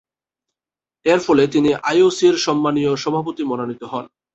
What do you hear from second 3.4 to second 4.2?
মনোনীত হন।